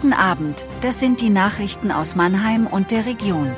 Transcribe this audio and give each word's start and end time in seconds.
Guten 0.00 0.12
Abend, 0.12 0.64
das 0.80 1.00
sind 1.00 1.20
die 1.20 1.28
Nachrichten 1.28 1.90
aus 1.90 2.14
Mannheim 2.14 2.68
und 2.68 2.92
der 2.92 3.04
Region. 3.04 3.50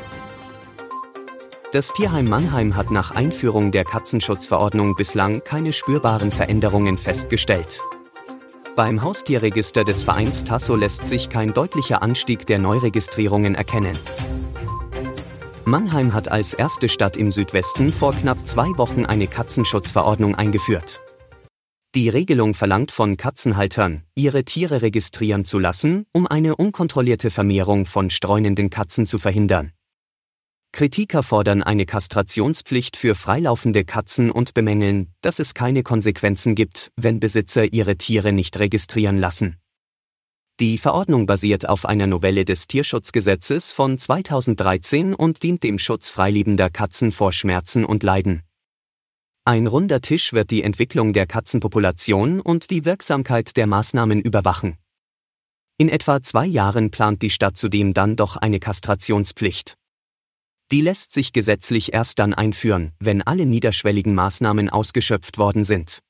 Das 1.70 1.92
Tierheim 1.92 2.30
Mannheim 2.30 2.76
hat 2.76 2.90
nach 2.90 3.10
Einführung 3.10 3.73
der 3.73 3.84
Katzenschutzverordnung 3.84 4.95
bislang 4.95 5.45
keine 5.45 5.75
spürbaren 5.75 6.33
Veränderungen 6.33 6.97
festgestellt. 6.97 7.83
Beim 8.75 9.03
Haustierregister 9.03 9.84
des 9.84 10.03
Vereins 10.03 10.45
Tasso 10.45 10.77
lässt 10.77 11.07
sich 11.07 11.29
kein 11.29 11.52
deutlicher 11.52 12.00
Anstieg 12.00 12.46
der 12.46 12.59
Neuregistrierungen 12.59 13.54
erkennen. 13.54 13.98
Mannheim 15.66 16.14
hat 16.14 16.30
als 16.30 16.54
erste 16.54 16.88
Stadt 16.88 17.18
im 17.18 17.32
Südwesten 17.32 17.93
vor 17.93 18.12
knapp 18.12 18.46
zwei 18.46 18.68
Wochen 18.79 19.04
eine 19.04 19.27
Katzenschutzverordnung 19.27 20.36
eingeführt. 20.36 21.02
Die 21.96 22.09
Regelung 22.09 22.54
verlangt 22.54 22.93
von 22.93 23.16
Katzenhaltern, 23.16 24.04
ihre 24.14 24.45
Tiere 24.45 24.80
registrieren 24.80 25.45
zu 25.45 25.59
lassen, 25.59 26.06
um 26.12 26.29
eine 26.29 26.55
unkontrollierte 26.55 27.33
Vermehrung 27.33 27.84
von 27.84 28.10
streunenden 28.10 28.70
Katzen 28.70 29.06
zu 29.06 29.19
verhindern. 29.19 29.73
Kritiker 30.70 31.24
fordern 31.24 31.64
eine 31.64 31.87
Kastrationspflicht 31.87 32.97
für 32.97 33.16
freilaufende 33.16 33.84
Katzen 33.84 34.30
und 34.30 34.55
bemängeln, 34.55 35.12
dass 35.20 35.41
es 35.41 35.52
keine 35.52 35.83
Konsequenzen 35.83 36.55
gibt, 36.55 36.92
wenn 36.95 37.19
Besitzer 37.19 37.73
ihre 37.73 37.97
Tiere 37.97 38.33
nicht 38.33 38.61
registrieren 38.61 39.19
lassen. 39.19 39.56
Die 40.61 40.78
Verordnung 40.78 41.27
basiert 41.27 41.69
auf 41.69 41.86
einer 41.86 42.06
Novelle 42.06 42.45
des 42.45 42.69
Tierschutzgesetzes 42.69 43.72
von 43.72 43.98
2013 43.98 45.12
und 45.12 45.42
dient 45.42 45.64
dem 45.64 45.80
Schutz 45.80 46.09
freiliebender 46.09 46.70
Katzen 46.70 47.11
vor 47.11 47.33
Schmerzen 47.33 47.84
und 47.84 48.05
Leiden. 48.05 48.45
Ein 49.44 49.66
runder 49.66 50.00
Tisch 50.02 50.32
wird 50.32 50.50
die 50.50 50.62
Entwicklung 50.62 51.12
der 51.12 51.26
Katzenpopulation 51.26 52.40
und 52.40 52.70
die 52.70 52.84
Wirksamkeit 52.84 53.56
der 53.56 53.66
Maßnahmen 53.66 54.20
überwachen. 54.20 54.76
In 55.78 55.88
etwa 55.88 56.20
zwei 56.20 56.44
Jahren 56.44 56.90
plant 56.90 57.22
die 57.22 57.30
Stadt 57.30 57.56
zudem 57.56 57.94
dann 57.94 58.16
doch 58.16 58.36
eine 58.36 58.60
Kastrationspflicht. 58.60 59.77
Die 60.70 60.82
lässt 60.82 61.12
sich 61.12 61.32
gesetzlich 61.32 61.94
erst 61.94 62.19
dann 62.19 62.34
einführen, 62.34 62.92
wenn 63.00 63.22
alle 63.22 63.47
niederschwelligen 63.47 64.14
Maßnahmen 64.14 64.69
ausgeschöpft 64.69 65.38
worden 65.38 65.64
sind. 65.64 66.00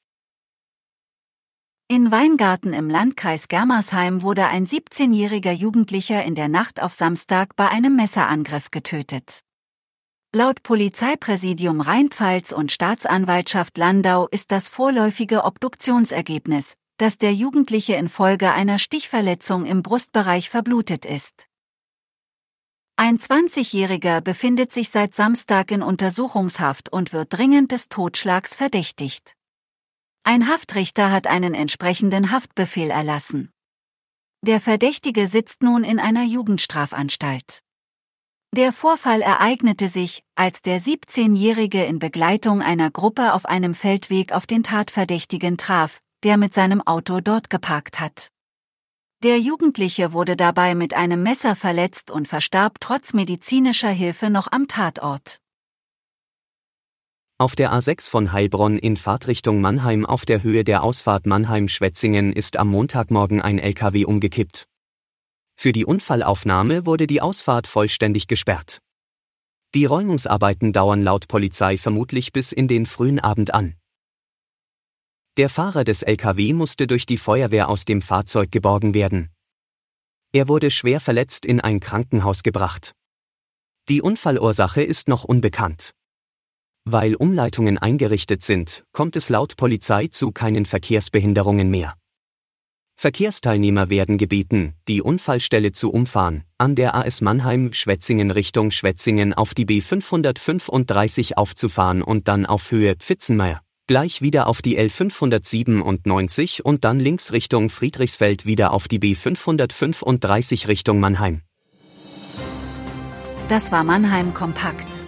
In 1.86 2.10
Weingarten 2.10 2.72
im 2.72 2.90
Landkreis 2.90 3.48
Germersheim 3.48 4.22
wurde 4.22 4.46
ein 4.46 4.66
17-jähriger 4.66 5.52
Jugendlicher 5.52 6.24
in 6.24 6.34
der 6.34 6.48
Nacht 6.48 6.82
auf 6.82 6.92
Samstag 6.92 7.56
bei 7.56 7.68
einem 7.68 7.96
Messerangriff 7.96 8.70
getötet. 8.70 9.40
Laut 10.32 10.62
Polizeipräsidium 10.62 11.80
Rheinpfalz 11.80 12.52
und 12.52 12.70
Staatsanwaltschaft 12.70 13.76
Landau 13.76 14.28
ist 14.28 14.52
das 14.52 14.68
vorläufige 14.68 15.42
Obduktionsergebnis, 15.42 16.76
dass 16.98 17.18
der 17.18 17.34
Jugendliche 17.34 17.94
infolge 17.94 18.52
einer 18.52 18.78
Stichverletzung 18.78 19.66
im 19.66 19.82
Brustbereich 19.82 20.48
verblutet 20.48 21.04
ist. 21.04 21.48
Ein 22.94 23.18
20-Jähriger 23.18 24.20
befindet 24.20 24.72
sich 24.72 24.90
seit 24.90 25.16
Samstag 25.16 25.72
in 25.72 25.82
Untersuchungshaft 25.82 26.92
und 26.92 27.12
wird 27.12 27.36
dringend 27.36 27.72
des 27.72 27.88
Totschlags 27.88 28.54
verdächtigt. 28.54 29.34
Ein 30.22 30.46
Haftrichter 30.46 31.10
hat 31.10 31.26
einen 31.26 31.54
entsprechenden 31.54 32.30
Haftbefehl 32.30 32.90
erlassen. 32.90 33.50
Der 34.46 34.60
Verdächtige 34.60 35.26
sitzt 35.26 35.64
nun 35.64 35.82
in 35.82 35.98
einer 35.98 36.22
Jugendstrafanstalt. 36.22 37.64
Der 38.56 38.72
Vorfall 38.72 39.22
ereignete 39.22 39.86
sich, 39.86 40.24
als 40.34 40.60
der 40.60 40.80
17-Jährige 40.80 41.84
in 41.84 42.00
Begleitung 42.00 42.62
einer 42.62 42.90
Gruppe 42.90 43.32
auf 43.34 43.46
einem 43.46 43.74
Feldweg 43.74 44.32
auf 44.32 44.44
den 44.44 44.64
Tatverdächtigen 44.64 45.56
traf, 45.56 46.00
der 46.24 46.36
mit 46.36 46.52
seinem 46.52 46.84
Auto 46.84 47.20
dort 47.20 47.48
geparkt 47.48 48.00
hat. 48.00 48.30
Der 49.22 49.38
Jugendliche 49.38 50.12
wurde 50.12 50.34
dabei 50.34 50.74
mit 50.74 50.94
einem 50.94 51.22
Messer 51.22 51.54
verletzt 51.54 52.10
und 52.10 52.26
verstarb 52.26 52.80
trotz 52.80 53.12
medizinischer 53.12 53.90
Hilfe 53.90 54.30
noch 54.30 54.50
am 54.50 54.66
Tatort. 54.66 55.38
Auf 57.38 57.54
der 57.54 57.72
A6 57.72 58.10
von 58.10 58.32
Heilbronn 58.32 58.78
in 58.78 58.96
Fahrtrichtung 58.96 59.60
Mannheim 59.60 60.04
auf 60.04 60.26
der 60.26 60.42
Höhe 60.42 60.64
der 60.64 60.82
Ausfahrt 60.82 61.24
Mannheim-Schwetzingen 61.24 62.32
ist 62.32 62.56
am 62.56 62.68
Montagmorgen 62.68 63.40
ein 63.40 63.60
LKW 63.60 64.06
umgekippt. 64.06 64.66
Für 65.62 65.72
die 65.72 65.84
Unfallaufnahme 65.84 66.86
wurde 66.86 67.06
die 67.06 67.20
Ausfahrt 67.20 67.66
vollständig 67.66 68.28
gesperrt. 68.28 68.78
Die 69.74 69.84
Räumungsarbeiten 69.84 70.72
dauern 70.72 71.02
laut 71.02 71.28
Polizei 71.28 71.76
vermutlich 71.76 72.32
bis 72.32 72.52
in 72.52 72.66
den 72.66 72.86
frühen 72.86 73.20
Abend 73.20 73.52
an. 73.52 73.74
Der 75.36 75.50
Fahrer 75.50 75.84
des 75.84 76.02
LKW 76.02 76.54
musste 76.54 76.86
durch 76.86 77.04
die 77.04 77.18
Feuerwehr 77.18 77.68
aus 77.68 77.84
dem 77.84 78.00
Fahrzeug 78.00 78.50
geborgen 78.50 78.94
werden. 78.94 79.28
Er 80.32 80.48
wurde 80.48 80.70
schwer 80.70 80.98
verletzt 80.98 81.44
in 81.44 81.60
ein 81.60 81.78
Krankenhaus 81.78 82.42
gebracht. 82.42 82.94
Die 83.90 84.00
Unfallursache 84.00 84.82
ist 84.82 85.08
noch 85.08 85.24
unbekannt. 85.24 85.90
Weil 86.86 87.14
Umleitungen 87.16 87.76
eingerichtet 87.76 88.42
sind, 88.42 88.86
kommt 88.92 89.14
es 89.14 89.28
laut 89.28 89.58
Polizei 89.58 90.06
zu 90.06 90.32
keinen 90.32 90.64
Verkehrsbehinderungen 90.64 91.68
mehr. 91.70 91.99
Verkehrsteilnehmer 93.00 93.88
werden 93.88 94.18
gebeten, 94.18 94.74
die 94.86 95.00
Unfallstelle 95.00 95.72
zu 95.72 95.90
umfahren, 95.90 96.44
an 96.58 96.74
der 96.74 96.94
AS 96.94 97.22
Mannheim 97.22 97.72
Schwetzingen 97.72 98.30
Richtung 98.30 98.70
Schwetzingen 98.70 99.32
auf 99.32 99.54
die 99.54 99.64
B535 99.64 101.38
aufzufahren 101.38 102.02
und 102.02 102.28
dann 102.28 102.44
auf 102.44 102.70
Höhe 102.70 102.96
Pfitzenmeier, 102.96 103.62
gleich 103.86 104.20
wieder 104.20 104.48
auf 104.48 104.60
die 104.60 104.78
L597 104.78 106.60
und 106.60 106.84
dann 106.84 107.00
links 107.00 107.32
Richtung 107.32 107.70
Friedrichsfeld 107.70 108.44
wieder 108.44 108.74
auf 108.74 108.86
die 108.86 108.98
B535 108.98 110.68
Richtung 110.68 111.00
Mannheim. 111.00 111.40
Das 113.48 113.72
war 113.72 113.82
Mannheim 113.82 114.34
Kompakt. 114.34 115.04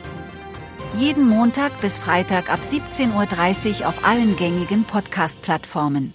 Jeden 0.96 1.28
Montag 1.28 1.78
bis 1.82 1.98
Freitag 1.98 2.50
ab 2.50 2.60
17.30 2.66 3.82
Uhr 3.82 3.88
auf 3.88 4.06
allen 4.06 4.36
gängigen 4.36 4.84
Podcast-Plattformen. 4.84 6.14